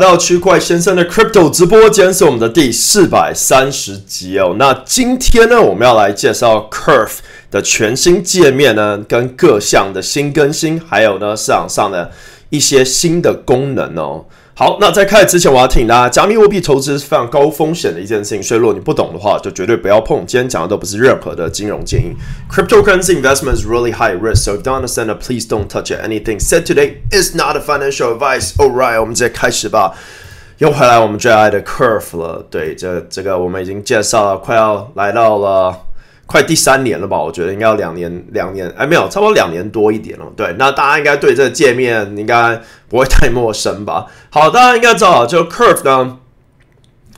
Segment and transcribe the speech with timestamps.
[0.00, 4.56] 来到区块先生的 Crypto 直播间是我们的第四百三十集哦。
[4.58, 7.18] 那今天呢，我们要来介绍 Curve
[7.48, 12.10] 的全新界面呢，跟各项的新更新，还有呢市场上的
[12.50, 14.24] 一些新的功能哦。
[14.56, 20.24] 好，那在开始之前，我要提醒大家，加密货币投资是非常高风险的一件事情，所以如果你不懂的话，就绝对不要碰。
[20.24, 22.14] 今天讲的都不是任何的金融建议。
[22.48, 25.98] Cryptocurrency investment is really high risk, so if you don't understand it, please don't touch it.
[26.00, 28.54] Anything said today is not a financial advice.
[28.56, 29.94] Alright，我们直接开始吧。
[30.58, 35.80] 又回来我们最爱的 Curve 了，对，这这个我们已经介绍了，快要来到了。
[36.26, 37.20] 快第三年了吧？
[37.20, 40.24] 我觉得应该要两年，两年哎，没有，差不多两年多一点了。
[40.36, 44.06] 对，那大家应该对这个界面应该不会太陌生吧？
[44.30, 46.18] 好，大家应该知道，就 Curve 呢，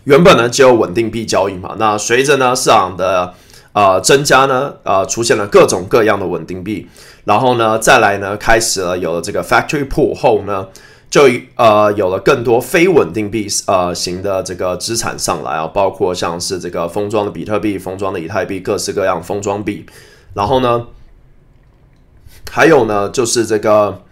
[0.05, 1.77] 原本呢只有稳定币交易嘛。
[1.79, 3.35] 那随着呢市场的
[3.73, 6.89] 呃增加呢，呃出现了各种各样的稳定币，
[7.25, 10.67] 然后呢再来呢开始了有了这个 Factory Pool 后呢。
[11.09, 11.23] 就
[11.55, 19.87] 呃有了更多非稳定币呃型的这个资产上来啊，包括像是这个封装的比特币、封装的以太币、各式各样封装币，
[20.35, 20.87] 然后呢，
[22.51, 24.03] 还有呢就是这个。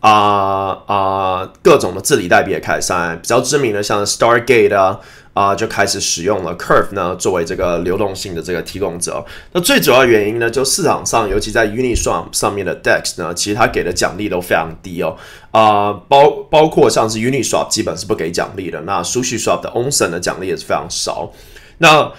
[0.00, 5.00] 啊啊，各种的治理代币也开始，比较知名的像 Stargate 啊
[5.34, 9.22] 啊，就开始使用了 Curve 呢作为这个流动性的这个提供者。
[9.52, 15.16] 那最主要原因呢，就市场上，尤其在 Uniswap 上面的 Dex 呢，其实它给的奖励都非常低哦。
[15.50, 21.32] 啊，包包括像是 Uniswap 基本是不给奖励的，那 SushiSwap 的 Onsen 的奖励也是非常少。
[21.78, 22.12] 那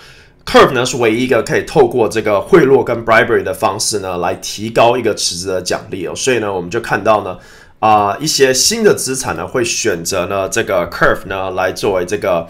[0.45, 6.13] Curve 呢是唯一一个可以透过这个贿赂跟 Bribery 的方式呢，来提高一个池子的奖励哦。
[6.13, 7.37] 所以呢，我们就看到呢。
[7.79, 12.47] 啊，一些新的资产呢，会选择呢这个 Curve 呢来作为这个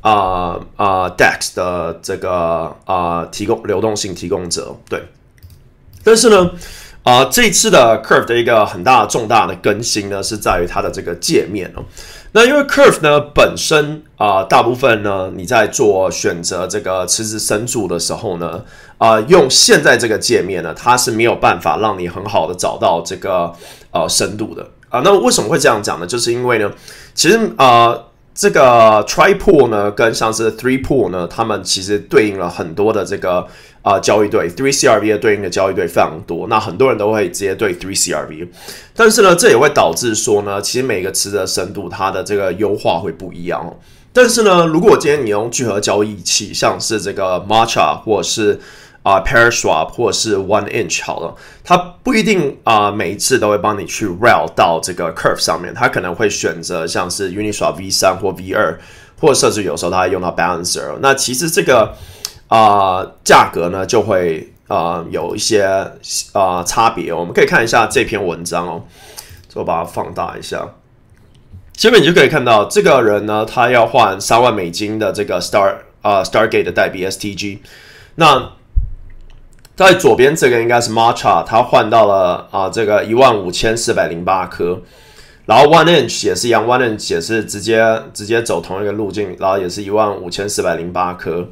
[0.00, 5.02] 啊啊 Dex 的这个啊提供流动性提供者，对。
[6.04, 6.50] 但是呢，
[7.02, 11.84] 啊这次的 Curve 的一个很大重大的更新呢，是在于它的这个界面哦。
[12.32, 18.62] 那因为 Curve 呢本身啊，大部分呢你在做选择这个池子深度的时候呢，
[18.98, 23.52] 啊用现在这个界面呢，它是没有办法让你很好的找到这个
[23.90, 24.66] 呃深度的。
[24.90, 26.06] 啊，那为什么会这样讲呢？
[26.06, 26.70] 就是因为呢，
[27.14, 27.94] 其实啊，
[28.38, 33.44] 这个 Tri Pool 呢，跟像是 Three Pool 呢，他们其实对应了很多的这个
[33.82, 36.46] 啊交易对 Three CRV 的对应的交易对非常多。
[36.46, 38.46] 那很多人都会直接对 Three CRV，
[38.94, 43.76] 但是呢，这也会导致说呢，其实每个池的深度它的这个优化会不一样。
[44.12, 48.60] 但是呢，如果今天你用聚合交易器，像是这个 Matcha 或是
[49.08, 58.78] 啊，Paraswap 或是 One Inch 好了，它不一定啊，每一次都会帮你去 Rail 到这个 curve 上面，它可能会选择像是 Uniswap V 三或 V 二，
[59.18, 60.98] 或者甚至有时候它用到 Balancer。
[61.00, 61.94] 那其实这个
[62.48, 65.64] 啊价格呢就会啊有一些
[66.32, 67.10] 啊差别。
[67.10, 68.84] 我们可以看一下这篇文章哦，
[69.54, 70.68] 我把它放大一下，
[71.72, 77.60] 下面你就可以看到这个人呢，他要换三万美金的这个 Star 啊 Stargate 的代币 STG，
[78.16, 78.57] 那。
[79.78, 84.80] 在左边这个应该是 Matcha，它换到了啊这个一万五千四百零八颗，
[85.46, 87.80] 然后 One Inch 也是一样，One Inch 也是直接
[88.12, 91.46] 直接走同一个路径，然后也是一万五千四百零八颗，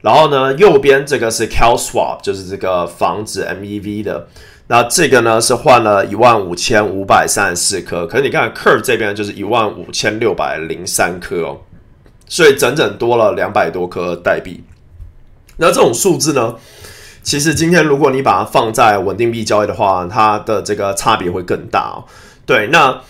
[0.00, 4.28] 然后呢右边这个是 Cal Swap，就是这个防止 MEV 的，
[4.68, 11.58] 那这个呢是换了一万五千五百三十四颗，可是你看 Curve 这边就是一万五千六百零三颗哦，
[12.26, 14.64] 所以整整多了两百多颗代币，
[15.58, 16.54] 那这种数字呢？
[17.28, 22.08] 其实今天如果你把它放在稳定币交易的话，它的这个差别会更大哦。
[22.46, 23.02] 对，那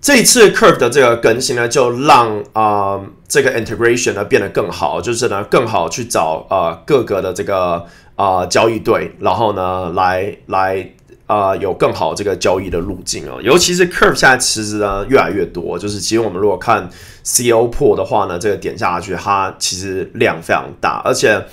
[0.00, 7.84] 这次 Curve 的这个更新呢，就让啊这个 integration 呢变得更好，就是呢更好去找啊各个的这个
[8.14, 10.88] 啊交易对，然后呢来来
[11.26, 13.40] 啊有更好这个交易的路径哦。
[13.42, 16.88] 尤其是 Curve 现在其实呢越来越多，就是其实我们如果看
[17.24, 21.44] CO 破的话呢，这个点下去它其实量非常大，而且。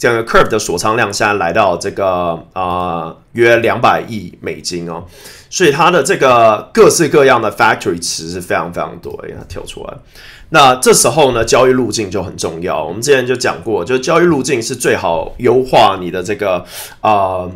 [0.00, 5.04] 这个 Curve 的锁仓量现在来到这个啊约两百亿美金哦，
[5.50, 9.94] 所以它的这个各式各样的 Factory 池是非常非常多，哎，它跳出来。
[10.48, 12.82] 那这时候呢，交易路径就很重要。
[12.82, 16.64] 我们之前就讲过，就交易路径是最好优化你的这个
[17.02, 17.46] 啊，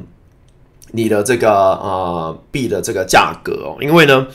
[0.92, 4.26] 你的这个啊币的这个价格哦，因为呢。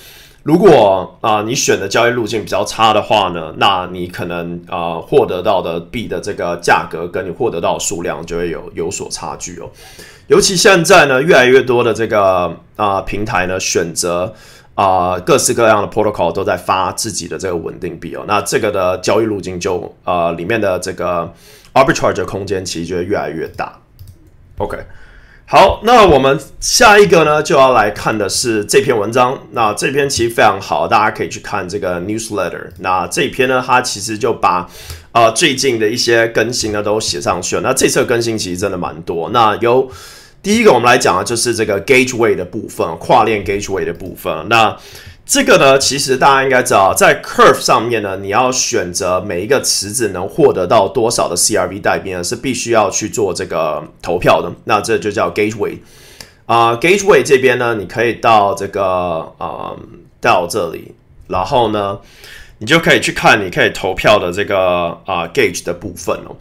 [0.43, 9.69] 如果啊，你选的交易路径比较差的话呢，那你可能啊获得到的币的这个价格跟你获得到数量就会有有所差距哦。
[10.27, 14.33] 尤其现在呢，越来越多的这个啊平台呢，选择
[14.75, 18.23] 啊各式各样的 protocol 都在发自己的这个稳定币哦。
[18.25, 21.31] 那这个的交易路径就啊里面的这个
[21.73, 23.77] arbitrage 空间其实就会越来越大。
[24.57, 24.77] OK。
[25.51, 29.35] 好，那我们下一个呢，就要来看的是这篇文章。
[29.53, 32.67] 那这篇其实非常好，大家可以去看这个 newsletter。
[32.81, 34.69] 那这篇呢，它其实就把
[35.11, 37.63] 呃最近的一些更新呢都写上去了。
[37.63, 39.31] 那这次更新其实真的蛮多。
[39.31, 39.89] 那有
[40.43, 44.47] 第一个我们来讲的就是这个 gateway 的部分，跨链 gateway 的部分。
[44.49, 44.77] 那
[45.29, 54.51] 这个呢，其实大家应该知道，在 Curve 上面呢，你要选择每一个池子能获得到多少的 CRV 代币呢，是必须要去做这个投票的。
[54.63, 55.77] 那这就叫 Gateway
[56.47, 59.75] 啊，Gateway 这边呢，你可以到这个啊，
[60.19, 60.95] 到这里，
[61.27, 61.99] 然后呢，
[62.59, 66.35] 你就可以去看你可以投票的这个啊 Gauge 的部分哦。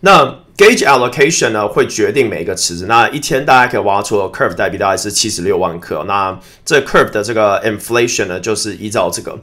[0.00, 0.24] 那
[0.56, 2.86] Gauge allocation 呢，会决定每一个池子。
[2.86, 6.04] 那一天大家可以挖出 Curve 代币大概是七十六万克。
[6.06, 9.36] 那这 Curve 的这个 inflation 呢，就是依照这个。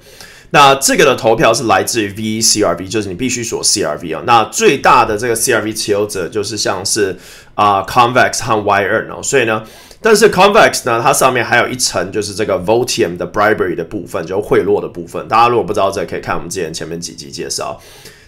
[0.53, 4.23] 那这个的投票是来自于 VCRV，就是你必须锁 CRV 啊。
[4.25, 7.17] 那最大的这个 CRV 持有者就是像是
[7.55, 9.21] 啊 Convex 和 Y 二哦。
[9.23, 9.63] 所以呢，
[10.01, 15.27] 但是 Convex 呢，它上面还有一层就是这个 Votium 的 bribery 的部分，就贿赂的部分。
[15.27, 17.79] 大家如果不知道这，可以看我们之前前面几集介绍。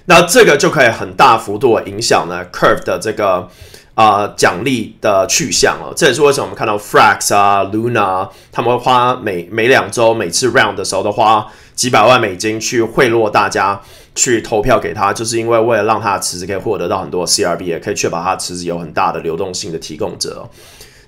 [0.05, 3.47] 那这个就可以很大幅度的影响呢，Curve 的这个
[3.95, 5.93] 啊奖励的去向了。
[5.95, 13.81] 这也是为什么我们看到 Frax 啊、Luna 他们会花每每两周每次 Round 的时候都花几百万美金去贿赂大家
[14.13, 20.47] 去投票给他，就是因为为了让他的池子可以获得到很多 CRB，也可以确保他的池子有很大的流动性的提供者。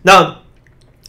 [0.04, 0.38] 那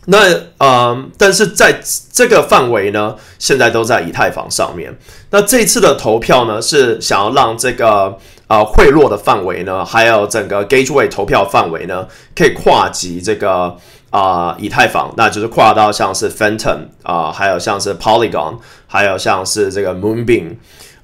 [0.08, 0.18] 那
[0.58, 1.80] 呃，但是在
[2.12, 4.96] 这个范围呢，现在都在以太坊上面。
[5.30, 8.16] 那这次的投票呢，是想要让这个
[8.46, 12.06] 呃贿赂的范围呢，还有整个 Gateway 投票范围呢，
[12.36, 13.76] 可以跨级这个
[14.10, 20.54] 啊以太坊，那就是跨到像是 Phantom 啊，还有像是 Polygon，还有像是这个 Moonbeam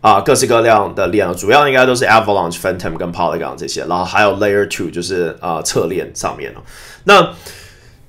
[0.01, 6.61] 啊，各式各样的链，主要应该都是 Avalanche、Phantom 跟 Polygon 这些，然后还有 Layer Two，就是啊侧链上面了。
[7.05, 7.31] 那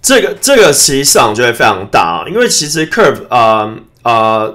[0.04, 4.52] 这个这个其实际上就会非常大啊，因为其实 Curve 啊啊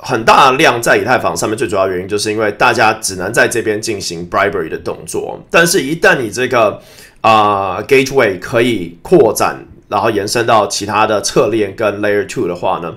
[0.00, 6.80] 很大量在以太坊上面，最主要原因就是因为大家只能在这边进行 bribery 的动作，但是一旦你这个
[7.22, 12.94] 啊 gateway 可以扩展，然后延伸到其他的侧链跟 layer two 的话呢？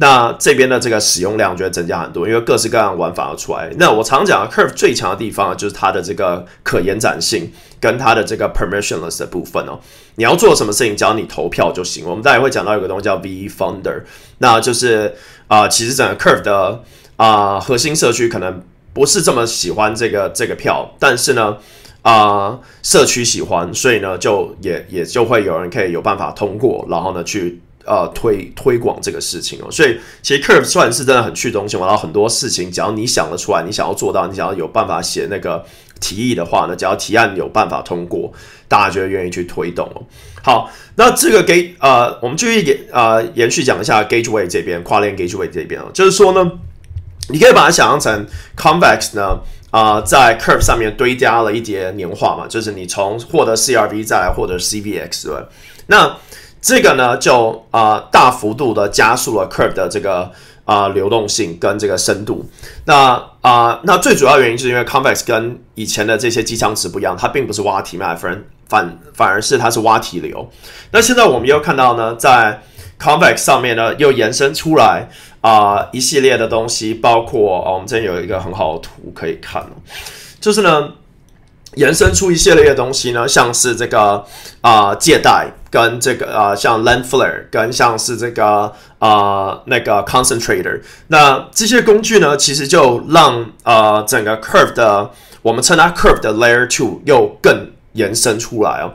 [0.00, 3.68] 那这边的这个使用量就会增加很多，因为各式各样玩法要出来。
[3.78, 9.80] 那我常讲，Curve 最强的地方就是它的这个可延展性跟它的这个 permissionless 的部分哦。
[10.18, 12.04] 你要做什么事情，只要你投票就行。
[12.04, 14.02] 我们待会会讲到有个东西叫 V Funder，
[14.38, 15.14] 那就是
[15.46, 16.82] 啊，其实整个 Curve 的
[17.16, 18.62] 啊核心社区可能
[18.92, 21.56] 不是这么喜欢这个这个票，但是呢
[22.02, 27.62] 啊社区喜欢，所以呢就也也就会有人可以有办法通过，然后呢去。
[27.88, 35.64] 呃，推推广这个事情哦，所以其实 Curve 算是真的很去中心，然后很多事情，只要你想得出来，你想要做到，你想要有办法写那个
[35.98, 38.30] 提议的话呢，只要提案有办法通过，
[38.68, 40.02] 大家就会愿意去推动哦。
[40.42, 46.52] 好，那这个给呃，我们继续延呃延续讲一下 Gateway 这边跨链 Gateway 这边哦，就是说呢，
[47.30, 48.26] 你可以把它想象成
[48.56, 55.34] Convex 呢啊，在 Curve 上面堆加了一叠年化嘛，就是你从获得 CRV 再来获得 CVX 对？
[55.88, 56.16] 那
[56.60, 60.30] 这个呢，就啊大幅度的加速了 Curve 的这个
[60.64, 62.48] 啊流动性跟这个深度。
[62.84, 70.50] 那啊，那最主要原因就是因为 Convex 跟以前的这些机枪池不一样，它并不是挖体脉，反反反而是它是挖体流。
[70.90, 72.60] 那现在我们又看到呢，在
[73.00, 75.08] Convex 上面呢，又延伸出来
[75.40, 79.64] 啊一系列的东西，包括我们这边有一个很好的图可以看
[80.40, 80.90] 就是呢。
[81.74, 84.24] 延伸出一系列的东西呢，像是这个
[84.62, 95.10] 啊借贷跟这个呃像 Land Flare 跟像是这个呃那个 Concentrator，那这些工具呢，其实就让呃整个 Curve 的
[95.42, 98.92] 我们称它 Curve 的 Layer Two 又更延伸出来哦，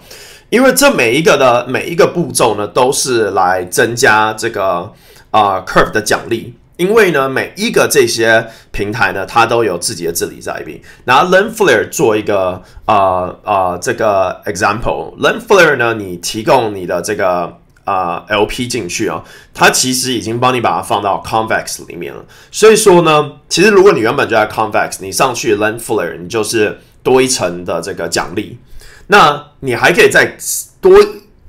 [0.50, 4.92] 因为这每一个的每一个步骤呢，都是来增加这个
[5.32, 6.56] 啊 Curve 的奖励。
[6.84, 10.78] 因为呢，每一个这些平台呢，它都有自己的治理在边。
[11.06, 19.24] 拿 Lendflare 做一个啊啊这个 example，Lendflare 呢，你提供你的这个啊 LP 进去啊，
[19.54, 22.26] 它其实已经帮你把它放到 Convex 里面了。
[22.52, 28.60] 所以说呢，其实如果你原本就在 Convex，你上去 Lendflare，你就是多一层的这个奖励。
[29.08, 30.36] 那你还可以再
[30.82, 30.92] 多。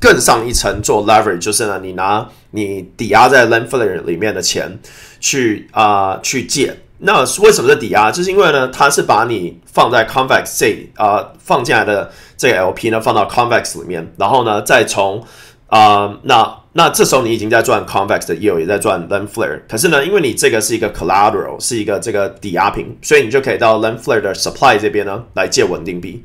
[0.00, 4.78] 更上一层做 leverage，就是呢，你拿你抵押在 Lendflare 里面的钱
[5.24, 6.76] 去啊去借。
[6.98, 8.10] 那为什么是抵押？
[8.10, 15.24] 就是因为呢，它是把你放在 Convex 这啊放进来的这个 LP 呢放到 Convex 里面，然后呢再从
[15.68, 19.62] 啊那那这时候你已经在赚 Convex 的业务，也在赚 Lendflare。
[19.66, 26.22] 可是呢，因为你这个是一个 collateral，是一个这个抵押品，所以你就可以到 Lendflare 的 supply 这边呢来借稳定币。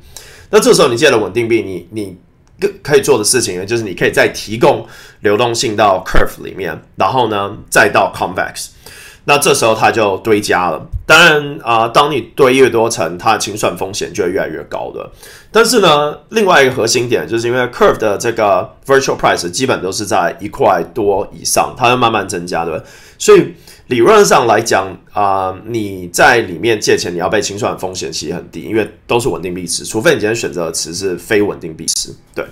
[0.50, 2.18] 那这时候你借了稳定币，你你。
[2.82, 4.86] 可以做的事情呢，就是你可以再提供
[5.20, 8.66] 流动性到 Curve 里面，然后呢再到 Convex。
[9.30, 10.86] 那这时候它就堆加了。
[11.06, 15.08] 当然啊，当你堆越多层，它的清算风险就会越来越高的。
[15.52, 22.84] 但是呢，另外一个核心点就是因为 Curve 的这个 Virtual Price 基本都是在一块多以上，它会慢慢增加的。
[23.18, 23.54] 所以
[23.86, 32.12] 理论上来讲啊，你在里面借钱，你要被清算风险其实很低，因为都是稳定币池，除非你今天选择的词是非稳定币池。
[32.34, 32.44] 对，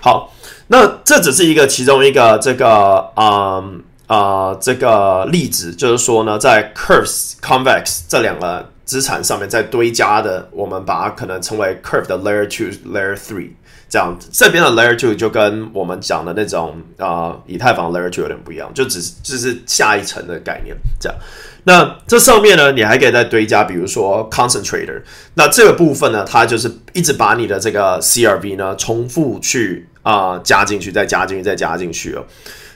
[0.00, 0.32] 好，
[0.66, 3.62] 那这只是一个其中一个这个啊。
[4.06, 13.50] 啊，这个例子就是说呢，在 curves convex 这两个资产上面再堆加的，我们把它可能称为 Curve 的 Layer Two、Layer Three
[13.88, 14.14] 这样。
[14.30, 21.18] 这边的 Layer Two 就跟我们讲的那种啊，以太坊 Layer Two 有点不一样，就只就是下一层的概念这样。
[21.66, 25.00] 那这上面呢，你还可以再堆加，比如说 Concentrator。
[25.32, 32.24] 那这个部分呢，它就是一直把你的这个 CRV 呢重复去啊加进去，再加进去，再加进去了。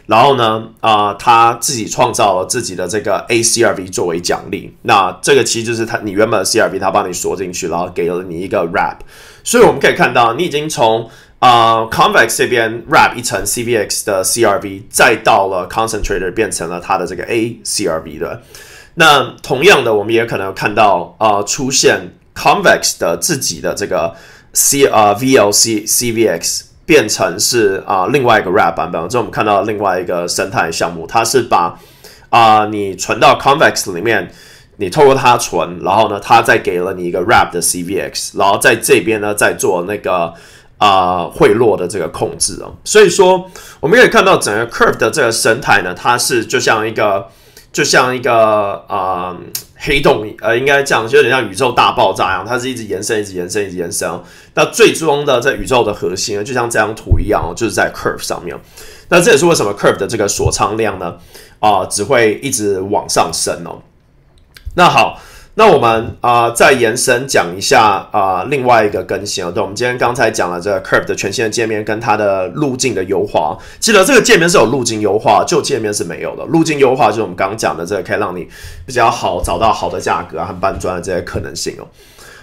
[0.06, 4.74] 然后呢，啊，他自己创造了自己的这个 ACRV 作为奖励。
[4.82, 8.96] 那这个其实就是他你原本的 CRV，他帮你锁进去，然后给了你一个 Wrap。
[9.44, 18.40] 所以我们可以看到，你已经从啊 Convex 这边 Wrap 一层 CVX 的 CRV，再到了 Concentrator 变成了它的这个 ACRV 的。
[18.94, 24.14] 那同样的，我们也可能看到啊出现 Convex 的自己的这个
[24.54, 26.62] C 啊 VLC CVX。
[26.88, 31.78] 变成是啊另外一个 Wrap 版本，这我们看到另外一个生态项目，它是把
[32.30, 34.32] 啊你存到 Convex 里面，
[34.78, 40.32] 你透过它存，然后呢，它再给了你一个 Wrap 的 CVX，然后在这边呢再做那个
[40.78, 42.74] 啊汇落的这个控制哦。
[42.84, 47.26] 所以说我们可以看到整个 Curve 的这个生态呢，它是就像一个
[47.72, 49.36] 就像一个啊。
[49.80, 54.10] 黑洞，呃，应该这样，就有点像宇宙大爆炸一样，它是一直延伸，一直延伸，一直延伸。
[54.54, 58.58] 那最终的在宇宙的核心，就像这张图一样哦，就是在 curve 上面。
[59.08, 61.16] 那这也是为什么 curve 的这个锁仓量呢？
[61.60, 63.80] 啊，只会一直往上升哦。
[64.74, 65.20] 那好。
[65.58, 69.50] 那我们啊，再延伸讲一下啊，另外一个更新哦。
[69.50, 73.58] 对，我们今天刚才讲了这个 Curve 的全新的界面跟它的路径的优化。
[73.80, 76.44] 记得这个界面是有路径优化，旧界面是没有的。
[76.44, 78.46] 路径优化就是我们刚刚讲的这个，可以让你
[78.86, 81.82] 比较好找到好的价格和搬砖的这些可能性哦。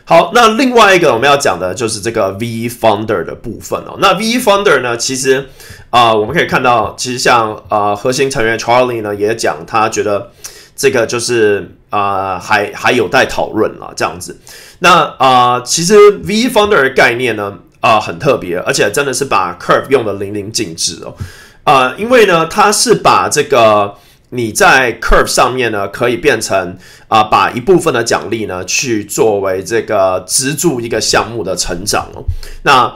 [0.04, 3.96] 好，那另外一个我们要讲的就是这个 V Founder 的部分哦。
[4.00, 5.48] 那 V Founder 呢，其实
[5.90, 10.32] 啊，我们可以看到，其实像啊核心成员 Charlie 呢也讲，他觉得。
[10.76, 14.38] 这个就是啊，还还有待讨论了，这样子。
[14.80, 21.16] 那啊，其实 V Founder 的概念呢，啊，很特别，而且真的是把 Curve 用的淋漓尽致哦。
[21.64, 23.96] 啊，因为呢，它是把这个
[24.32, 26.78] 你在 Curve 上面呢，可以变成
[27.08, 32.26] 啊，把一部分的奖励呢，去作为这个资助一个项目的成长哦。
[32.64, 32.94] 那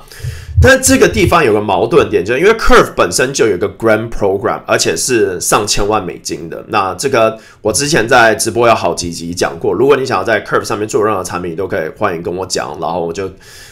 [0.62, 6.64] 但这个地方有个矛盾点，就是因为 Curve 本身就有个 Grand Program，而且是上千万美金的。
[6.68, 13.32] 那这个我之前在直播有好几集讲过，如果你想要在 Curve 上面做任何产品，你都可以欢迎跟我讲，然后我就，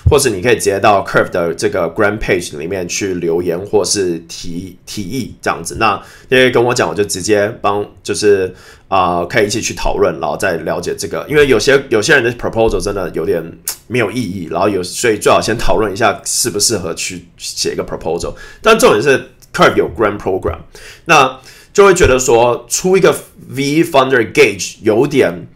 [0.10, 5.76] 或是你可以直接到 Curve 的这个 Grand Page 里面去留言，或是提提议这样子。
[5.78, 8.54] 那因为跟我讲，我就直接帮，就是
[8.90, 11.26] 啊，可以一起去讨论，然后再了解这个。
[11.28, 13.42] 因为有些有些人的 proposal 真的有点
[13.88, 16.58] 没有意义，然后有所以最好先讨论一下适不。
[16.68, 20.58] 适合去写一个 proposal，但重点是 Curve 有 Grand Program，
[21.06, 21.40] 那
[21.72, 23.16] 就会觉得说出一个
[23.48, 25.48] V Funder Gauge 有点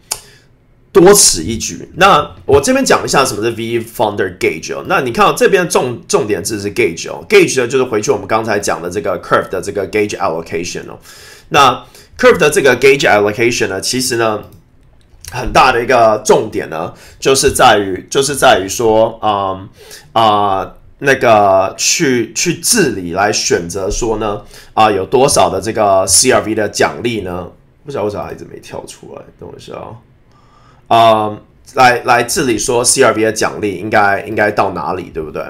[0.90, 1.90] 多此一举。
[1.96, 4.84] 那我这边讲一下什么是 V Funder Gauge 哦。
[4.86, 10.98] 那你看到这边重重点字是 Gauge 哦，Gauge 呢就是回去我们刚才讲的这个 Curve 的这个 Gauge Allocation 哦。
[11.50, 11.84] 那
[12.18, 14.42] Curve 的这个 Gauge Allocation 呢，其实呢
[15.30, 19.68] 很大的一个重点呢，就是在于就是在于说，嗯
[20.12, 20.74] 啊。
[21.04, 24.40] 那个去去治理来选择说呢
[24.72, 27.48] 啊有多少的这个 CRV 的奖励呢？
[27.84, 29.72] 不知道为啥一直没跳出来，等我一下
[30.86, 31.36] 啊啊
[31.74, 35.44] 来来治理说 CRV 的奖励应该应该到哪里，对不对？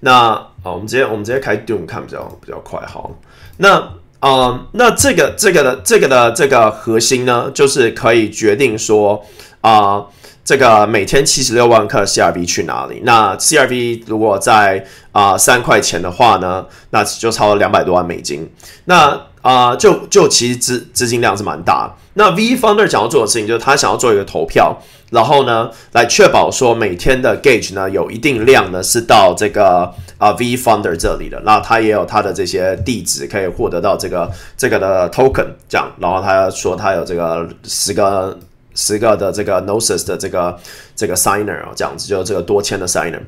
[0.00, 3.14] 那啊我们直接我们直接开 Doom 看比较比较快好。
[3.58, 3.86] 那
[4.28, 9.24] 啊那这个这个的这个的这个核心呢，就是可以决定说
[9.60, 10.04] 啊。
[10.46, 13.00] 这个每天七十六万克 CRV 去哪里？
[13.02, 18.46] 那 CRV 如果在啊三块钱的话呢，那就超了两百多万美金。
[18.84, 21.94] 那啊就就其实资资金量是蛮大。
[22.14, 24.76] 那 V Founder 想要做的事情就是他想要做一个投票，
[25.10, 31.40] 然后呢来确保说每天的 Gauge 呢有一定量呢是到这个啊 V Founder 这里的。
[31.44, 35.92] 那他也有他的这些地址可以获得到这个这个的 Token 这样。
[35.98, 38.38] 然后他说他有这个十个。
[38.74, 40.58] 十个的这个 Gnosis 的这个
[40.96, 43.20] 这个 Signer 哦，这样子就这个多签的 Signer。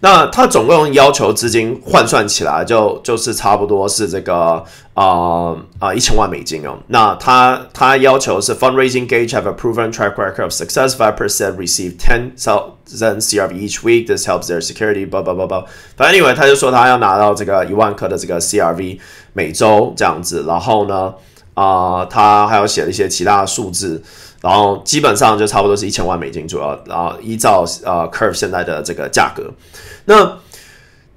[0.00, 4.64] 那他总共要求资金换算起来就就是差不多是这个
[4.94, 6.78] 啊啊一千万美金哦。
[6.88, 10.94] 那他他要求是 Fundraising gauge have a proven track record of success.
[10.94, 14.06] Five percent receive ten thousand CRV each week.
[14.06, 15.08] This helps their security.
[15.08, 15.64] 不不不不，
[15.96, 18.98] 反正 anyway 他就说他要拿到这个一万颗的这个 CRV
[19.32, 21.14] 每周这样子，然后呢
[21.54, 24.02] 啊他还有写一些其他的数字。
[24.40, 29.50] 然后基本上就差不多是一千万美金左右，然后依照呃 Curve 现在的这个价格，
[30.04, 30.38] 那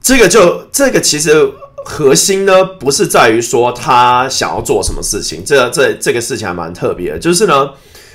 [0.01, 1.51] 这个就这个其实
[1.86, 7.70] 核心呢不是在于说他想要做什么事情，这这这个事情还蛮特别的，就是呢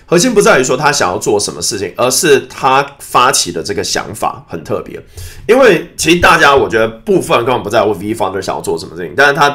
[0.07, 5.01] 核心不在于说他想要做什么事情，而是他发起的这个想法很特别，
[5.49, 9.51] 因为其实大家我觉得部分根本不在乎 V Founder 想要做什么事情，但是他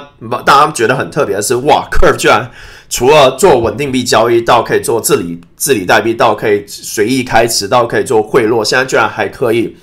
[0.45, 2.51] 大家觉得很特别的是，哇，Curve 居然。
[2.93, 9.73] 除了做稳定币交易，到可以做治理治理代币，到可以随意开池，到可以做贿赂，现在居然还可以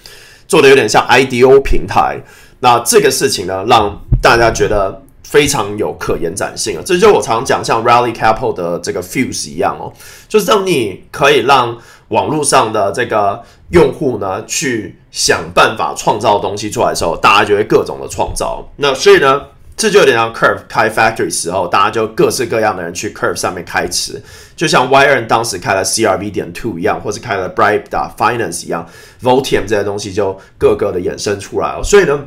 [0.46, 2.20] 做的有点像 IDO 平台。
[2.60, 6.82] 那这个事情呢，让大家觉得非常有可延展性啊！
[6.84, 9.92] 这就我常讲像 Rally Capital 的这个 Fuse 一样哦，
[10.26, 11.76] 就是当你可以让
[12.08, 18.66] 网络上的这个用户呢，去想办法创造东西出来的时候，大家就会各种的创造。
[18.76, 19.42] 那所以呢？
[19.80, 24.20] 这就有点像 Curve 开 Factory 时候，大家就各式各样的人去 Curve 上面开池，
[24.56, 28.84] 就像 y r n 当时开了 CRV 点 Two 一样，或是开了 Bribe 的 Finance 一样
[29.22, 31.84] ，Votium 这些东西就各个的衍生出来了。
[31.84, 32.18] 所以呢，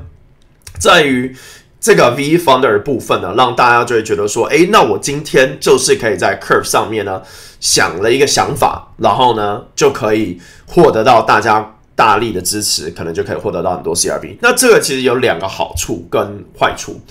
[0.79, 1.35] 在于
[1.81, 7.21] 这个 V Founder 部分呢，让大家就会觉得说，哎，那我今天就是可以在 Curve 上面呢
[7.59, 14.37] 想了一个想法，然后呢就可以获得到大家大力的支持，可能就可以获得到很多 CRB。
[14.41, 17.01] 那这个其实有两个好处跟坏处。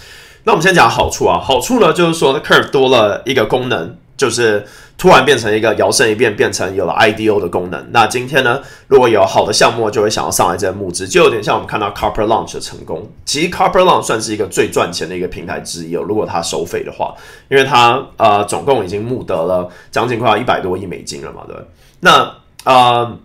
[0.45, 4.65] 那我们先讲好处啊，好处呢就是说，Curve 多了一个功能，就是
[4.97, 7.87] 突然变成一个摇身一变，变成有了 IDO 的功能。
[7.91, 13.07] 那今天呢，如果有好的项目，就会想要上来这些募资，就有点像我们看到 Carper Launch 的成功。
[13.27, 17.15] 其实 Carper Launch 算是一个最赚钱的一个平台之一哦，如果它收费的话，
[17.51, 21.57] 因为它呃总共已经募得了将近快要一百多亿美金了嘛，对。
[22.00, 23.19] 那呃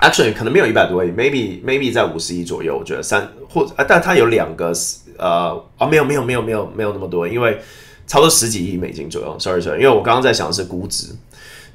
[0.00, 4.72] ，Actually 可能没有一百多亿，Maybe Maybe 在五十亿左右，我觉得三或，但它有两个。
[5.18, 7.60] 呃啊，没有没有没有没有没有那么多，因为
[8.06, 9.36] 差不多十几亿美金左右。
[9.38, 11.06] Sorry Sorry，因为我刚刚在想的是估值。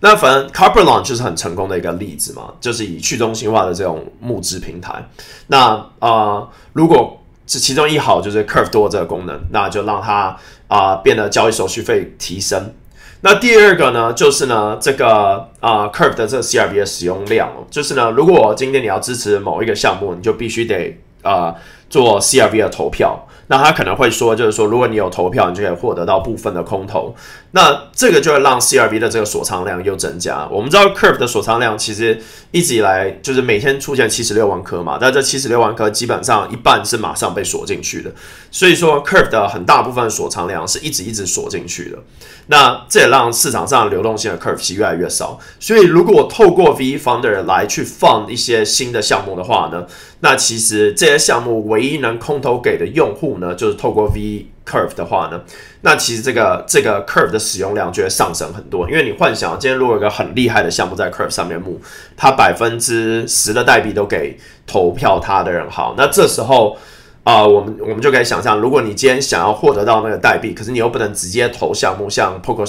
[0.02, 5.08] 那反正 carper loan 就是很成功的一个例子嘛，就是以去中心化的这种募资平台。
[5.48, 12.74] 那啊，如果是其中一好就是 Curve 多这个功能，那就让它啊变得交易手续费提升。
[13.22, 21.56] 那第二个呢，就是呢这个啊 Curve 的这个 CRV 的使用量，就是呢，如果今天你要支持某一个项目，你就必须得啊
[21.90, 23.22] 做 CRV 的投票。
[23.48, 27.14] 那他可能会说，就是说，如果你有投票，你就可以获得到部分的空投。
[27.52, 30.48] 那这个就会让 CRV 的这个锁仓量又增加。
[30.52, 32.20] 我们知道 Curve 的锁仓量其实
[32.50, 38.12] 一直以来就是每天出现七十六万颗嘛，但这七十六万颗基本上一半是马上被锁进去的。
[38.50, 42.00] 所以说 Curve 的很大部分锁仓量是一直一直锁进去的。
[42.48, 45.40] 那这也让市场上流动性的 Curve 是越来越少。
[45.60, 49.86] 所以如果透过 V Founder 来去放一些新的项目的话呢？
[50.22, 55.42] 那其实这些项目我唯一能空投给的用户呢，就是透过 V Curve 的话呢，
[55.82, 58.90] 那其实这个这个 Curve 的使用量就会上升很多。
[58.90, 61.82] 因为你幻想今天如果有个很厉害的项目在 Curve 上面募，
[62.16, 66.78] 它百分之十的代币都给投票他的人，好，那这时候
[67.26, 72.66] 啊，我们我们就可以想象，如果你今天想要获得到那个代币，可是你又不能直接投项目，像 Poker。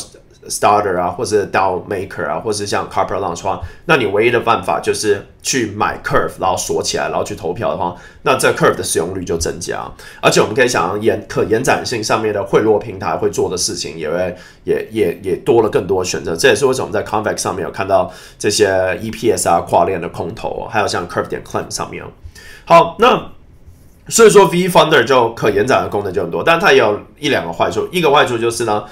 [0.49, 9.91] Starter 啊，或者 DAO Maker 啊，或是像 Carper Launch 话，那你唯一的办法就是去买 Curve，然后锁起来，然后去投票的话，那这 Curve 的使用率就增加。
[10.21, 16.35] 而且我们可以想象延可延展性上面的贿赂平台会做的事情，也会也也也多了更多选择。
[16.35, 18.69] 这也是为什么在 Convex 上面有看到这些
[19.03, 22.05] EPS 啊跨链的空投，还有像 Curve 点 Claim 上面。
[22.65, 23.31] 好，那
[24.09, 27.89] 所以说 V Founder 就可延展的功能就很多，但它也有一两个坏处。
[27.91, 28.85] 一个坏处就是呢。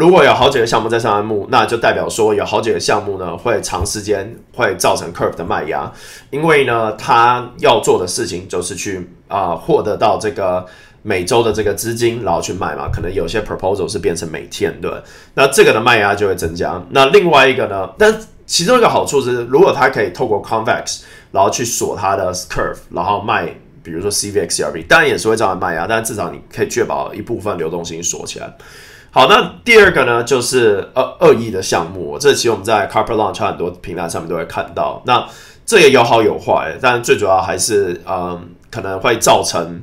[0.00, 5.92] 如果有好几个项目在上岸募，那就代表说有好几个项目呢会长时间会造成 Curve 的卖压，
[6.30, 10.64] 因为呢，他要做的事情就是去啊获得到这个
[11.02, 12.88] 每周的这个资金，然后去卖嘛。
[12.90, 14.90] 可能有些 proposal 是变成每天对，
[15.34, 16.82] 那这个的卖压就会增加。
[16.92, 28.50] 那另外一个呢，但其中一个好处是，如果它可以透过 Convex，然后去锁它的 Curve，然后卖，比如说 cvx、crv，当然也是会造成卖压，但至少你可以确保一部分流动性锁起来。
[29.12, 32.16] 好，那第二个呢，就是恶恶意的项目。
[32.16, 35.02] 这其实我们在 Carper Launch 很多平台上面都会看到。
[35.04, 35.26] 那
[35.66, 39.82] 这也有好有坏，但最主要还是嗯，可能会造成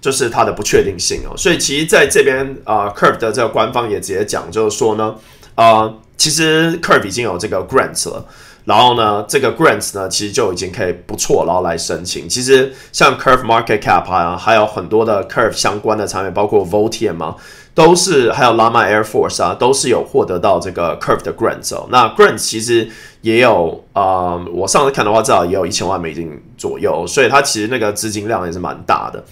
[0.00, 1.36] 就是它的不确定性哦。
[1.36, 5.16] 所以其实在这边啊，Curve 的这个官方也直接讲，就是说呢，
[5.56, 8.24] 啊，其实 Curve 已经有这个 grants 了。
[8.64, 12.28] 然后呢，这个 grants 呢，其实就已经可以不错，然后来申请。
[12.28, 17.36] 其实像 Curve Market Cap 啊，还有很多的 Curve 相关的产品，包括 Votium 嘛，
[17.74, 21.88] 都是还有 Llama Air Force 啊，都是有获得到这个 Curve 的 grants 哦。
[21.90, 22.88] 那 grants 其实
[23.22, 29.24] 也有啊，我上次看的话，至少也有一千万美金左右，所以它其实那个资金量也是蛮大的。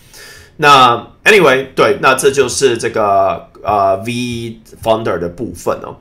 [0.57, 5.95] 那 Anyway，对，那这就是这个呃 V Founder 的部分哦。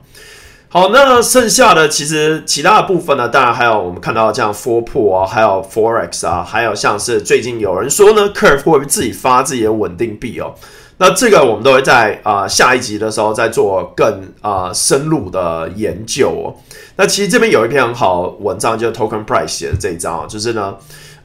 [0.70, 10.52] 好，那剩下的其实其他的部分呢，当然还有我们看到这样 Four Pool 啊，还有 Forex 啊，还有像是最近有人说呢，Curve 会不会自己发自己的稳定币哦？
[10.98, 16.54] 那这个我们都会在啊下一集的时候再做更啊深入的研究哦。
[16.96, 20.76] 那其实这边有一篇很好文章，就是 Token Price 写的这一章，就是呢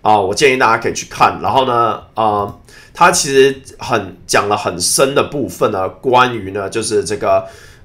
[0.01, 1.37] 啊，我建议大家可以去看。
[1.41, 2.55] 然后呢啊，
[2.93, 7.43] 它其实很讲了很深的部分呢，关于呢就是这个。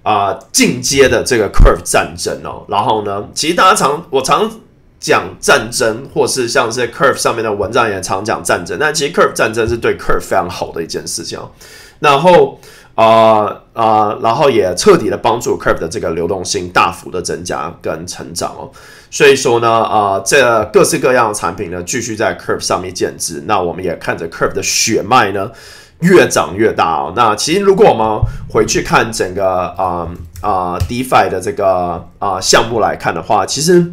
[0.08, 4.50] 啊，进阶的这个 curve 战争哦，然后呢，其实大家常我常
[4.98, 11.50] 讲战争，或是像是 curve 上面的文章也常讲战争，但其实 curve 战争是对 curve 非常好的一件事情哦。
[11.98, 12.58] 然后
[12.94, 18.70] 啊啊，然后也彻底的帮助 curve 的这个流动性大幅的增加跟成长哦。
[19.10, 23.42] 所以说呢，啊，这各式各样的产品呢，继续在 curve 上面建制。
[23.44, 25.50] 那我们也看着 curve 的血脉呢。
[26.00, 27.12] 越长越大哦。
[27.16, 30.08] 那其实如果我们回去看整个啊
[30.40, 33.92] 啊 DeFi 的这个啊项目来看的话，其实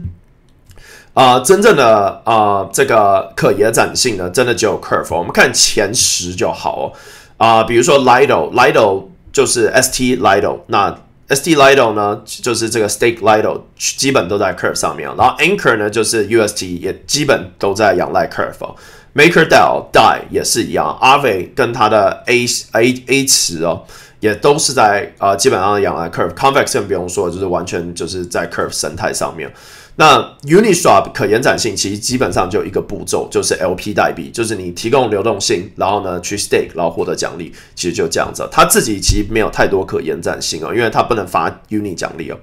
[1.14, 5.16] 啊真正的啊这个可延展性呢，真的只有 Curve。
[5.16, 6.94] 我们看前十就好哦。
[7.38, 10.96] 啊，比如说 Lido，Lido 就是 ST Lido，那
[11.28, 15.10] ST Lido 呢就是这个 Stake Lido，基本都在 Curve 上面。
[15.18, 18.76] 然后 Anchor 呢就是 UST，也基本都在仰赖 Curve。
[19.16, 23.84] Maker Dell Die 也是一样，Aave 跟它的 A A A 池哦，
[24.20, 26.34] 也都是在啊，基本上仰赖 Curve。
[26.34, 29.50] Convex 更不用说，就是完全就是在 Curve 神态上面。
[29.98, 38.48] 那 Uniswap 可延展性其实基本上就一个步骤，就是 LP 代币，就是你提供流动性，然后呢去 Stake，然后获得奖励，其实就这样子。
[38.52, 42.38] 它自己其实没有太多可延展性哦，因为它不能发 Uni 奖励哦。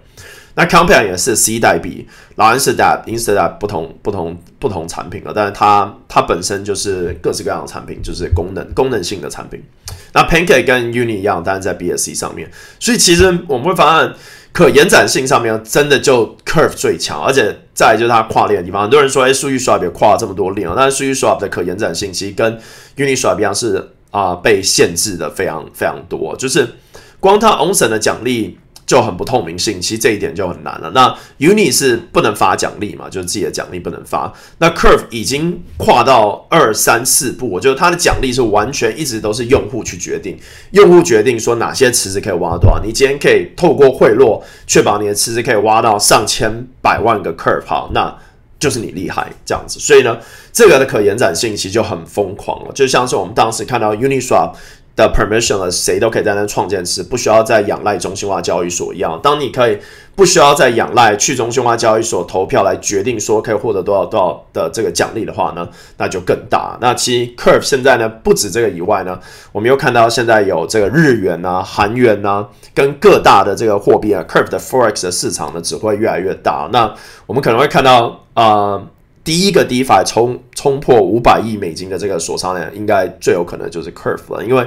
[0.54, 9.62] 那 Compound 也是 C 代币，然后 Instad Instad 不同不同不同产品了，但是它它本身就是各式各样的产品，就是功能功能性的产品。
[10.14, 14.12] 那 Pancake 跟 Uni 一样，但是在 BSC 上面，所以其实我们会发现
[14.52, 18.82] 可延展性上面真的就 Curve 最强，而且再就是它跨链的地方。
[18.82, 22.58] 很多人说，哎，数据 Swap 跨了这么多链啊，但是数据 Swap 的可延展性其实跟
[22.96, 26.68] Uni Swap 一样是啊被限制的非常非常多，就是
[27.18, 28.58] 光它 Onsen 的奖励。
[28.92, 30.92] 就很不透明性，其实这一点就很难了。
[30.94, 34.30] 那 Uni 是不能发奖励嘛，就是自己的奖励不能发。
[34.58, 40.36] 那 Curve 已经跨到二三四步，我觉得它的奖励是完全一直都是用户去决定，
[40.72, 42.82] 用户决定说哪些池子可以挖多少。
[42.84, 46.52] 你今天可以透过贿赂，确保你的池子可以挖到上千
[46.82, 48.14] 百万个 Curve，好，那
[48.58, 49.80] 就是你厉害这样子。
[49.80, 50.18] 所以呢，
[50.52, 54.52] 这个的可延展性其实就很疯狂了，就像是我们当时看到 Uniswap。
[54.94, 59.18] 的 permission 了，谁都可以在那创建池，不需要再仰赖中心化交易所一样。
[59.22, 59.78] 当你可以
[60.14, 66.76] 不需要再仰赖去中心化交易所投票来决定说可以获得多少多少的这个奖励的话呢，那就更大。
[66.80, 69.18] 那其实 Curve 现在呢，不止这个以外呢，
[69.52, 76.68] 我们又看到现在有这个日元啊、韩元啊，跟各大的这个货币啊，Curve 的 Forex 的市场呢，只会越来越大。
[76.70, 76.94] 那
[77.26, 78.82] 我们可能会看到啊。
[79.24, 84.66] 第一个 DeFi 冲冲破五百亿美金的这个锁仓量，应该最有可能就是 Curve 了，因为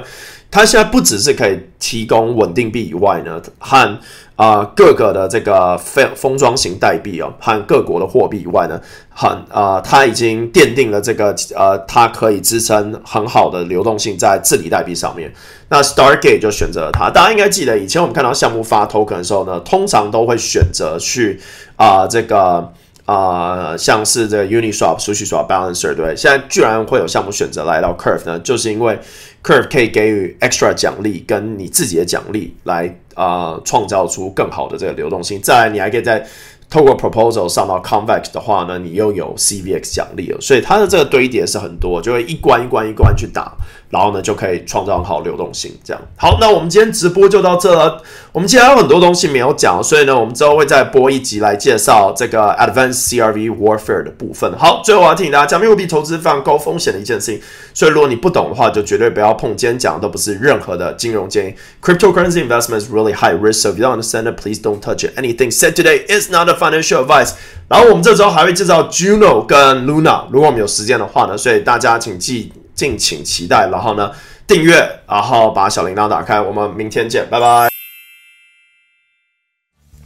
[0.50, 3.98] 它现在不只是可以提供稳定币以外呢，和
[4.36, 15.30] 啊各个的这个封封装型代币哦，和各国的货币以外呢，很啊，它已经奠定了这个呃，它可以支撑很好的流动性在治理代币上面。
[15.68, 21.38] 那 Stargate 就选择了它，大家应该记得以前我们看到项目发 Token 的时候呢，通常都会选择去
[21.76, 22.72] 啊这个。
[23.06, 28.98] 啊，像是这个 Uniswap、SushiSwap、Balancer，对，现在居然会有项目选择来到 Curve 呢，就是因为
[29.44, 35.40] Curve 可以给予 extra 奖励跟你自己的奖励，来啊创造出更好的这个流动性。
[35.40, 36.26] 再来，你还可以在
[36.68, 43.52] 透过 Proposal 上到 Convex 的话呢，你又有 CVX 奖励了，所以它的这个堆叠是很多，就会一关一关一关去打。
[43.88, 45.72] 然后呢，就可以创造好流动性。
[45.84, 48.02] 这样好，那我们今天直播就到这了。
[48.32, 54.52] 我们今天有很多东西没有讲，所以呢，我们之后会再播一集来介绍这个 Advanced CRV Warfare 的部分。
[54.58, 57.40] 好，最后我要提醒大家，加密货币投资非常高风险的一件事情，
[57.72, 59.56] 所以如果你不懂的话，就绝对不要碰。
[59.56, 61.54] 今天讲的都不是任何的金融建议。
[61.80, 65.16] Cryptocurrency investment is really high risk, so if you don't understand please don't touch it.
[65.16, 67.32] Anything said today is not a financial advice.
[67.68, 72.52] 然后我们这周还会介绍 Juno 跟 Luna，如果我们有时间的话呢，所以大家请记。
[72.76, 74.12] 敬请期待，然后呢，
[74.46, 74.74] 订阅，
[75.08, 77.68] 然后把小铃铛打开，我们明天见，拜拜。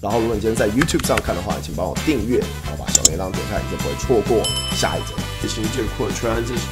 [0.01, 4.43] 然后如果你今天在 YouTube 上看的话，请帮我订阅，然后把小铃铛点开，你就不会错过
[4.75, 5.15] 下一则。
[5.43, 6.63] 这是这个扩圈，这是。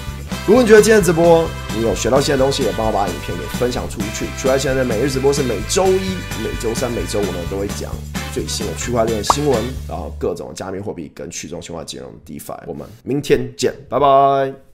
[0.47, 4.27] 如果你觉得今天直播你有学到新的东西，也帮我把影片给分享出去。
[4.39, 7.93] 除了现在的每日直播是每周一、每周三、每周五呢都会讲
[8.33, 12.63] 最新的区块链新闻，然后各种加密货币跟去中心化金融 DeFi。
[12.67, 14.68] 我们明天见，拜拜。